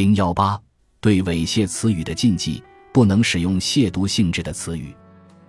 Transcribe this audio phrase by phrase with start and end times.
[0.00, 0.58] 零幺八，
[0.98, 4.96] 对猥亵词语的禁忌，不能使用亵渎性质的词语。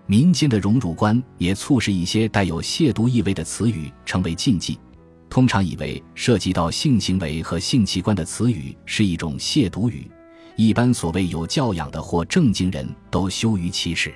[0.07, 4.77] 民间的荣辱观也促使一些带有亵渎意味的词语成为禁忌。
[5.29, 10.11] 通常以为涉及到性行为和性器官的词语是一种亵渎语，
[10.57, 14.13] 一般所谓有教养的或正经人都羞于启齿。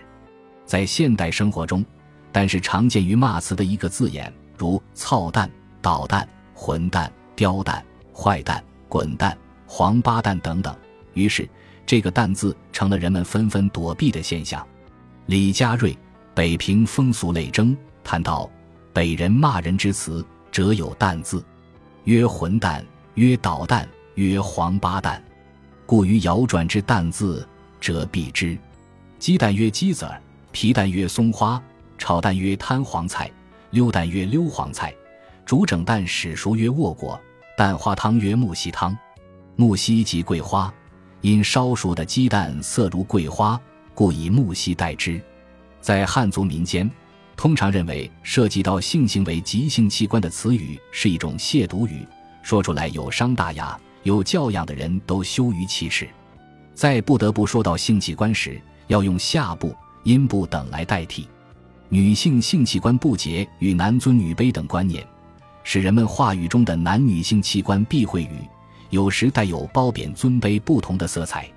[0.65, 1.81] 在现代生活中，
[2.33, 5.49] 但是常见于骂词的一个字眼，如“操蛋
[5.81, 7.81] ”“捣蛋”“混蛋”“刁蛋
[8.13, 9.33] ”“坏蛋”“滚蛋”。
[9.65, 10.75] 黄八蛋等等，
[11.13, 11.47] 于是
[11.85, 14.65] 这个“蛋”字成了人们纷纷躲避的现象。
[15.27, 15.93] 李嘉瑞
[16.33, 18.49] 《北平风俗类征》谈到，
[18.93, 21.43] 北人骂人之词，则有“蛋”字，
[22.03, 25.23] 曰混蛋，曰捣蛋，曰黄八蛋。
[25.85, 27.47] 故于摇转之“蛋”字，
[27.81, 28.57] 则避之。
[29.17, 31.61] 鸡蛋曰鸡子儿，皮蛋曰松花，
[31.97, 33.31] 炒蛋曰摊黄菜，
[33.71, 34.93] 溜蛋曰溜黄菜，
[35.45, 37.19] 煮整蛋始熟曰沃果，
[37.57, 38.95] 蛋花汤曰木樨汤。
[39.57, 40.73] 木樨即桂花，
[41.21, 43.59] 因烧熟的鸡蛋色如桂花，
[43.93, 45.21] 故以木樨代之。
[45.79, 46.89] 在汉族民间，
[47.37, 52.05] 通常认为涉及到性行为及性器官的词语是一种亵渎语，
[52.43, 56.05] 说出来有伤大雅，有教养的人都羞于启齿。
[56.73, 61.29] 在不得不说到性器官时，要用下部、阴部等来代替。
[61.87, 65.07] 女性性器官不洁与男尊女卑等观念，
[65.63, 68.41] 使人们话语中的男女性器官避讳语。
[68.89, 71.49] 有时带有褒贬尊卑不同的色彩，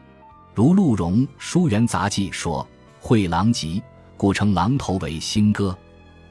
[0.55, 2.67] 如陆荣《书园杂记》说
[2.99, 3.83] ：“会狼藉，
[4.17, 5.77] 故称狼头为新歌。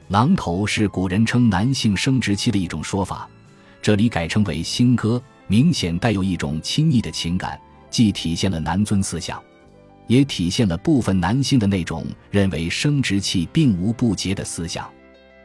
[0.08, 3.28] 狼头是古人称男性生殖器的一种说法，
[3.80, 7.58] 这里改称为新歌，明显带有一种亲昵的情感，
[7.90, 9.42] 既体现了男尊思想，
[10.06, 14.90] 也体现了部分男性的那种认为生殖器并无不洁的思想。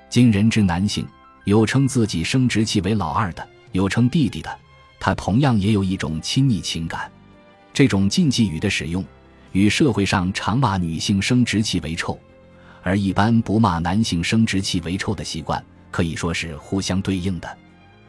[0.09, 1.05] 今人之男性，
[1.45, 4.49] 有称自己生殖器为老二的，有称弟弟的。”
[5.05, 7.11] 他同样也有一种亲昵情感，
[7.73, 9.03] 这种禁忌语的使用，
[9.51, 12.17] 与社会上常骂女性生殖器为臭，
[12.81, 17.57] 而一般不骂男性生殖器为臭的习惯，可以说是互相对应的。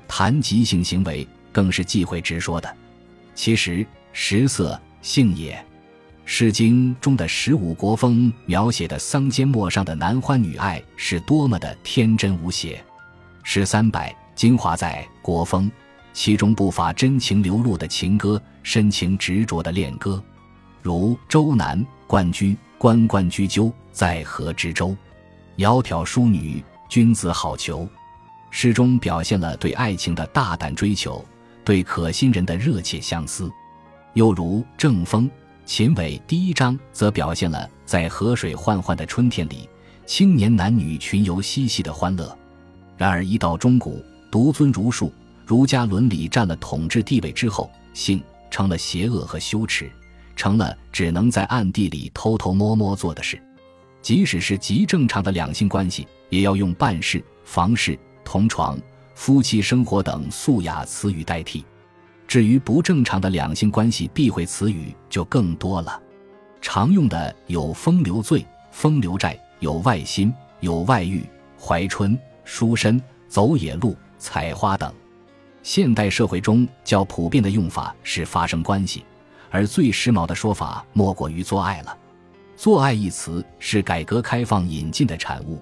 [0.07, 2.77] 谈及性行为，更是忌讳直说的。
[3.35, 5.53] 其实食色性也，
[6.25, 12.81] 《诗经》中的十五国风描写的桑间陌上的男欢女爱，是多么的天真无邪。
[13.43, 15.69] 诗三百精华在国风。
[16.15, 20.23] 其中不乏真情流露的情歌，深情执着的恋歌，
[20.81, 24.97] 如《周南关雎》：“关关雎鸠，在河之洲。
[25.57, 27.87] 窈窕淑女，君子好逑。”
[28.51, 31.23] 诗中表现了对爱情的大胆追求，
[31.65, 33.51] 对可心人的热切相思。
[34.13, 35.29] 又如《正风·
[35.67, 39.69] 秦伟》第一章，则表现了在河水缓缓的春天里，
[40.07, 42.39] 青年男女群游嬉戏的欢乐。
[42.97, 44.01] 然而一到中古，
[44.31, 45.13] 独尊儒术。
[45.47, 49.91] 儒家伦理占了统治地位之后，性成了邪恶和羞耻，
[50.35, 53.41] 成了只能在暗地里偷偷摸摸做的事。
[54.01, 58.79] 即使是极正常的两性关系，也要用办事、房事、同床、
[59.15, 61.65] 夫妻生活等素雅词语代替。
[62.27, 66.01] 至于不正常的两性关系，避讳词语就更多了。
[66.63, 71.23] 常用的有风流罪、风流债，有外心、有外遇、
[71.61, 74.93] 怀春、书生、走野路、采花等。
[75.65, 79.03] 现代社会中较普遍的用法是发生关系，
[79.51, 81.99] 而最时髦的说法莫过于做爱了。
[82.55, 85.59] 做爱一词是改革开放引进的产物，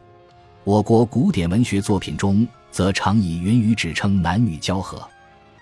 [0.65, 5.09] 我国古典文学作品中则常以云雨指称男女交合。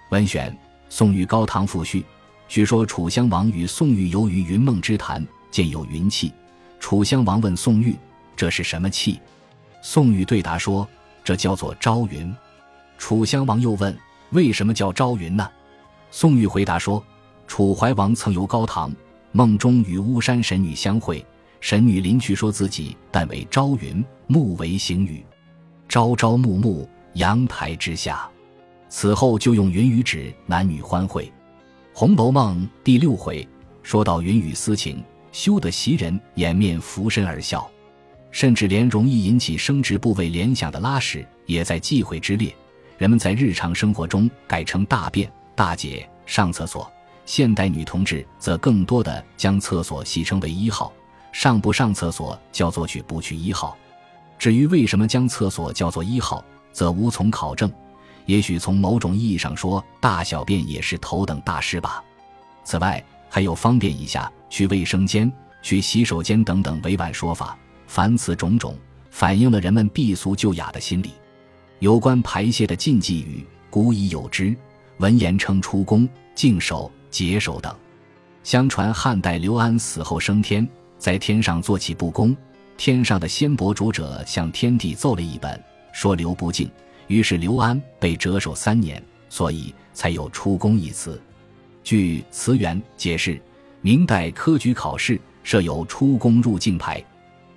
[0.09, 0.51] 文选
[0.89, 2.01] 《宋玉高堂赋序》，
[2.49, 6.33] 据说楚襄王与宋玉游于云梦之谈，见有云气。
[6.81, 7.95] 楚襄王问宋玉
[8.35, 9.21] ：“这是什么气？”
[9.85, 10.89] 宋玉对答说
[11.23, 12.35] ：“这叫做朝云。”
[12.97, 13.95] 楚襄王又问。
[14.33, 15.49] 为什么叫朝云呢？
[16.13, 17.03] 宋玉回答说
[17.49, 18.93] ：“楚怀王曾游高唐，
[19.33, 21.25] 梦中与巫山神女相会，
[21.61, 25.25] 神女临去说自己但为朝云，暮为行雨，
[25.89, 28.29] 朝朝暮暮，阳台之下。
[28.89, 31.25] 此后就用云雨指男女欢会。
[31.93, 33.47] 《红楼梦》第六回
[33.83, 35.03] 说到云雨私情，
[35.33, 37.69] 羞得袭人掩面俯身而笑，
[38.31, 42.55] 甚至连容易引起生殖部位联想的拉屎也在忌讳之列。”
[43.01, 46.93] 人们在日常生活中改称大便、大姐、上厕所。
[47.25, 50.93] 现代女同志则更多的将厕所戏称为一号，
[51.33, 53.75] 上不上厕所叫做去不去一号。
[54.39, 56.45] 至于为什么将厕所叫做一号，
[56.75, 57.73] 则无从考证。
[58.27, 62.05] 也许从某种意义上说，大小便也是头等大事吧。
[62.65, 65.33] 此外，还有方便一下、去卫生间、
[65.63, 67.57] 去洗手间等等委婉说法。
[67.87, 68.77] 凡此种种，
[69.11, 71.15] 反映了人们避俗就雅的心理。
[71.81, 74.55] 有关排泄的禁忌语，古已有之。
[74.99, 77.75] 文言称出宫、净手、解手等。
[78.43, 80.67] 相传汉代刘安死后升天，
[80.99, 82.37] 在天上做起不公，
[82.77, 85.59] 天上的仙伯主者向天帝奏了一本，
[85.91, 86.71] 说刘不敬，
[87.07, 91.19] 于是刘安被折首三年，所以才有出宫一词。
[91.83, 93.41] 据词源解释，
[93.81, 97.03] 明代科举考试设有出宫入境牌，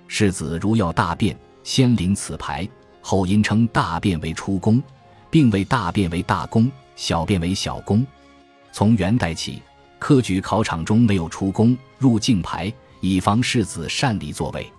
[0.08, 2.66] 士子如要大便，先领此牌，
[3.06, 4.82] 后因称大便为出宫，
[5.28, 8.04] 并谓大便为大宫，小便为小宫。
[8.72, 9.60] 从元代起。
[9.98, 12.70] 科举考场中没有出宫入境牌，
[13.00, 14.70] 以防士子擅离座位。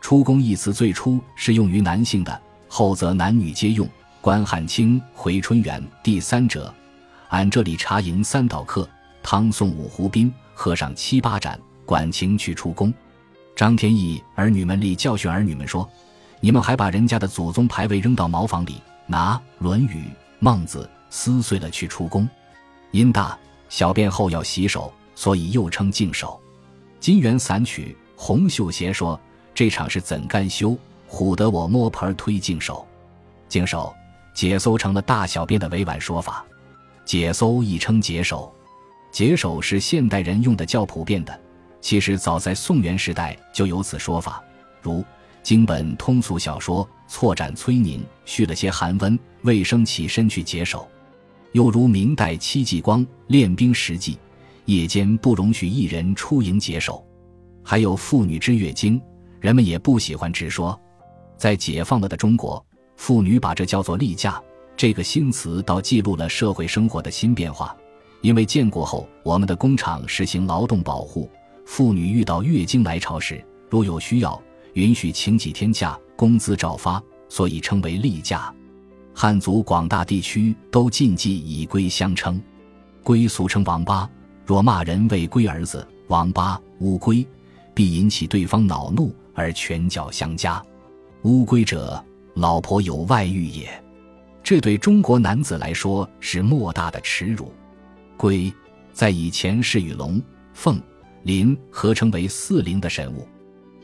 [0.00, 3.86] 出宫一词最初是用于男性的，后则男女皆用。
[4.22, 6.72] 关汉卿《回春园》第三者，
[7.28, 8.88] 俺这里茶营三道客，
[9.22, 12.92] 汤送五湖宾，喝上七八盏，管情去出宫。
[13.54, 15.86] 张天翼儿女们立教训儿女们说
[16.44, 20.00] ：“你们还把人家的祖宗牌位扔到茅房里，拿《论语》
[20.40, 22.28] 《孟子》撕碎了去出宫，
[22.90, 23.38] 因大。”
[23.70, 26.38] 小便后要洗手，所以又称净手。
[27.00, 29.18] 金元散曲洪秀贤说
[29.54, 30.76] ：“这场是怎干休？
[31.08, 32.86] 唬得我摸盆推净手。
[33.48, 33.94] 净手
[34.34, 36.44] 解搜成了大小便的委婉说法。
[37.06, 38.52] 解搜亦称解手。
[39.10, 41.40] 解手是现代人用的较普遍的，
[41.80, 44.42] 其实早在宋元时代就有此说法。
[44.82, 45.02] 如
[45.42, 50.88] 京本通俗小说错斩崔宁续了些寒温，未生起身去解手。
[51.52, 54.16] 又如明代戚继光练兵时记，
[54.66, 57.04] 夜间不容许一人出营解手。
[57.62, 59.00] 还有妇女之月经，
[59.40, 60.78] 人们也不喜欢直说。
[61.36, 62.64] 在解放了的中国，
[62.96, 64.40] 妇女把这叫做例假，
[64.76, 67.76] 这个新词倒记录了社会生活的新变化。
[68.20, 71.28] 因为建国后，我们的工厂实行劳动保护，
[71.66, 74.40] 妇女遇到月经来潮时，如有需要，
[74.74, 78.52] 允许请几天假，工资照发，所以称为例假。
[79.14, 82.40] 汉族广大地区都禁忌以龟相称，
[83.02, 84.08] 龟俗称王八。
[84.44, 87.26] 若骂人为龟儿子、王八、乌龟，
[87.74, 90.62] 必引起对方恼怒而拳脚相加。
[91.22, 92.02] 乌龟者，
[92.34, 93.68] 老婆有外遇也。
[94.42, 97.52] 这对中国男子来说是莫大的耻辱。
[98.16, 98.52] 龟
[98.92, 100.20] 在以前是与龙、
[100.52, 100.80] 凤、
[101.22, 103.26] 麟合称为四灵的神物，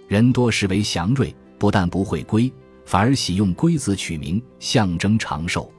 [0.08, 2.50] 人多视为祥瑞，不但不会龟。
[2.86, 5.70] 反而喜用龟字取名，象征长寿，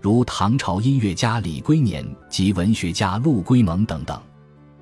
[0.00, 4.18] 如唐朝音乐家李龟年及文学家陆龟蒙等等。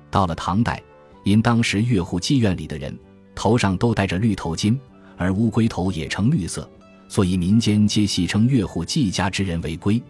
[0.09, 0.81] 到了唐代，
[1.25, 2.97] 因当时乐户妓院里的人
[3.35, 4.79] 头上都戴着绿头巾，
[5.17, 6.69] 而乌龟头也呈绿色，
[7.09, 10.01] 所以民间皆戏称乐户妓家之人为龟，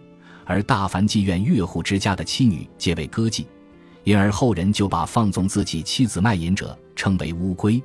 [0.44, 3.44] 而大凡妓院乐户之家的妻女皆为歌妓，
[4.04, 7.82] 因而后人就把放纵自己妻子卖淫者称为乌龟，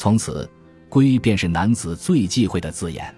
[0.00, 0.48] 从此。
[0.88, 3.14] 龟便是男子最忌讳的字眼。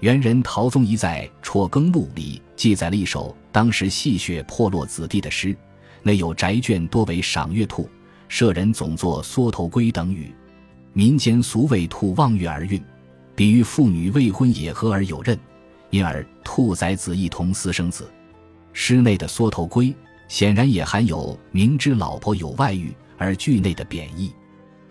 [0.00, 5.56] 元人陶宗仪在《辍耕录》里记载了一首当时戏谑破落子弟的诗，
[6.02, 7.88] 内有宅眷多为赏月兔，
[8.26, 10.34] 舍人总作缩头龟等语。
[10.92, 12.82] 民间俗谓兔望月而孕，
[13.36, 15.38] 比喻妇女未婚也合而有妊，
[15.90, 18.10] 因而兔崽子一同私生子。
[18.72, 19.94] 诗内的缩头龟
[20.26, 24.32] 显然也含有明知老婆有外遇而惧内的贬义。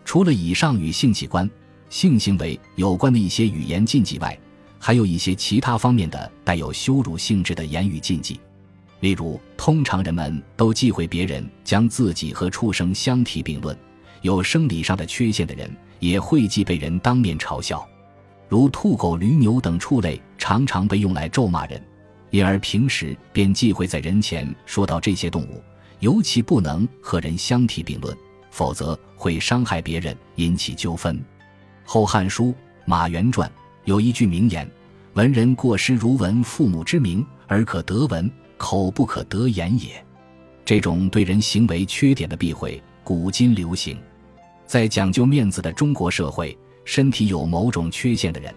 [0.07, 1.47] 除了以上与性器官。
[1.89, 4.37] 性行为有关的一些语言禁忌外，
[4.79, 8.39] 还有一些其他方面的带有羞辱性质的言语禁忌。
[9.01, 13.77] 例如，通常人们都忌讳别人将自己和畜生相提并论，
[14.21, 17.85] 有生理上的缺陷的人也会忌被人当面嘲笑。
[18.47, 21.81] 如兔、狗、驴、牛等畜类常常被用来咒骂人，
[22.31, 25.61] 因而平时便忌讳在人前说到这些动物，
[25.99, 28.17] 尤其不能和人相提并论，
[28.57, 31.15] 否则会伤害别人，引起纠纷。
[31.85, 32.45] 《后汉书·
[32.85, 33.47] 马援传》
[33.85, 34.67] 有一句名言
[35.13, 40.03] ：“文人过失如闻父母之名，而可得闻，口不可得言也。”
[40.65, 43.95] 这种对人行为缺点的避讳，古今流行。
[44.65, 48.51] 在讲究面子的中国社会，身体有某种缺陷的人，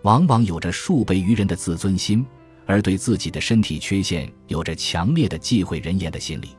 [0.00, 2.24] 往往有着数倍于人的自尊心，
[2.64, 6.56] 而对自己的身体缺陷有着强烈的忌讳人言的心理。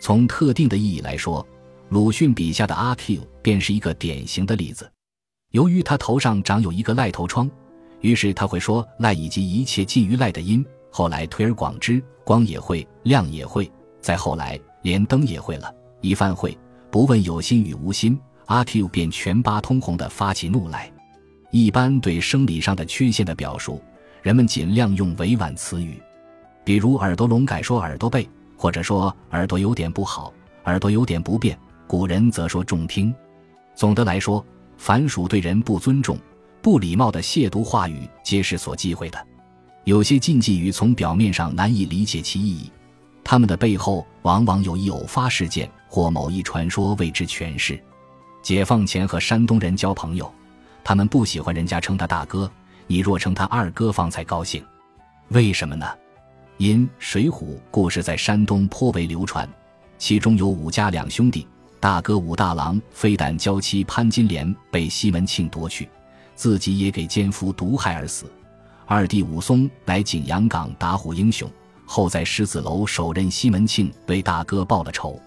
[0.00, 1.46] 从特定的意义来说，
[1.90, 4.90] 鲁迅笔下的阿 Q 便是一个典型的例子。
[5.52, 7.50] 由于他头上长有一个赖头疮，
[8.02, 10.64] 于是他会说“赖”以及一切近于“赖”的音。
[10.90, 13.70] 后来推而广之，光也会，亮也会，
[14.02, 15.74] 再后来连灯也会了。
[16.02, 16.56] 一犯会，
[16.90, 20.92] 不问有心与无心，阿 Q 便全巴通红的发起怒来。
[21.50, 23.82] 一般对生理上的缺陷的表述，
[24.20, 25.98] 人们尽量用委婉词语，
[26.64, 28.28] 比如耳朵聋改说耳朵背，
[28.58, 30.30] 或者说耳朵有点不好，
[30.64, 31.58] 耳朵有点不便。
[31.88, 33.12] 古人则说重听。
[33.74, 34.44] 总的来说。
[34.80, 36.16] 凡属对人不尊重、
[36.62, 39.26] 不礼貌的亵渎话语，皆是所忌讳的。
[39.82, 42.70] 有些禁忌语从表面上难以理解其意义，
[43.24, 47.76] 他们的背后往往有一偶发事件或某一传说为之诠释。
[48.40, 50.32] 解放前和山东人交朋友，
[50.84, 52.48] 他们不喜欢人家称他大哥，
[52.86, 54.64] 你若称他二哥方才高兴。
[55.30, 55.84] 为什么呢？
[56.58, 57.30] 因《水浒》
[57.72, 59.48] 故事在山东颇为流传，
[59.98, 61.48] 其中有武家两兄弟，
[61.80, 65.88] 大哥武大郎非但娇妻潘金莲被西门庆夺去，
[66.34, 68.26] 自己也给奸夫毒害而死；
[68.84, 71.48] 二弟武松乃景阳冈打虎英雄，
[71.86, 75.20] 后在狮子楼手刃西门庆，为大哥报了仇。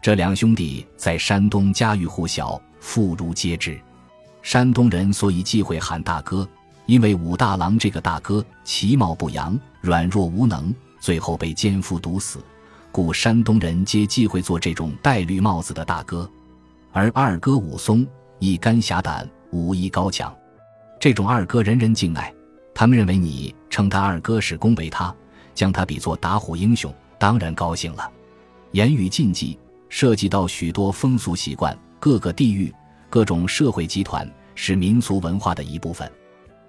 [0.00, 3.78] 这两兄弟在山东家喻户晓，妇孺皆知。
[4.40, 6.48] 山东人所以忌讳喊大哥，
[6.86, 12.38] 因为武大郎这个大哥其貌不扬，软弱无能，最后被奸夫毒死，
[12.90, 16.30] 故山东人皆忌讳做这种戴绿帽子的大哥。
[16.92, 18.06] 而二哥武松
[18.38, 20.34] 一肝侠胆，武艺高强，
[20.98, 22.32] 这种二哥人人敬爱。
[22.74, 25.14] 他们认为你称他二哥是恭维他，
[25.54, 28.10] 将他比作打虎英雄，当然高兴了。
[28.72, 29.58] 言语禁忌。
[29.90, 32.70] 涉及到许多风俗习惯，各个地域、
[33.08, 36.06] 各种社会集团是民俗文化的一部分。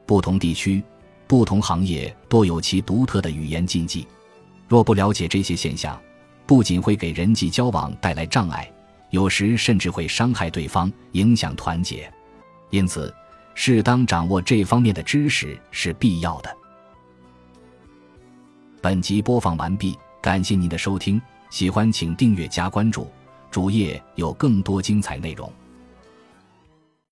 [0.06, 0.82] 不同地区、
[1.28, 4.08] 不同行业多有其独特的语言禁忌。
[4.70, 6.00] 若不了解这些现象，
[6.50, 8.68] 不仅会给人际交往带来障碍，
[9.12, 12.12] 有时甚至会伤害对方，影响团结。
[12.72, 13.14] 因此，
[13.54, 16.50] 适当掌握这方面的知识是必要的。
[18.82, 21.22] 本集播放完毕，感谢您的收听。
[21.52, 23.08] 喜欢请订阅加关注，
[23.52, 25.54] 主页有更多精彩内容。